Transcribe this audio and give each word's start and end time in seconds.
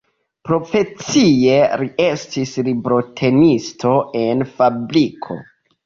Profesie 0.47 1.59
li 1.83 1.91
estis 2.07 2.55
librotenisto 2.71 3.97
en 4.27 4.47
fabriko. 4.59 5.45